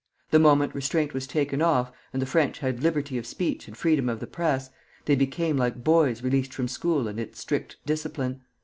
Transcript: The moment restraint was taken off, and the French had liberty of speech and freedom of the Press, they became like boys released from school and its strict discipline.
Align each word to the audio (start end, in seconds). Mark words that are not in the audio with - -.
The 0.31 0.39
moment 0.39 0.73
restraint 0.73 1.13
was 1.13 1.27
taken 1.27 1.61
off, 1.61 1.91
and 2.11 2.19
the 2.19 2.25
French 2.25 2.57
had 2.57 2.81
liberty 2.81 3.19
of 3.19 3.27
speech 3.27 3.67
and 3.67 3.77
freedom 3.77 4.09
of 4.09 4.19
the 4.19 4.25
Press, 4.25 4.71
they 5.05 5.13
became 5.13 5.57
like 5.57 5.83
boys 5.83 6.23
released 6.23 6.55
from 6.55 6.67
school 6.67 7.07
and 7.07 7.19
its 7.19 7.39
strict 7.39 7.77
discipline. 7.85 8.41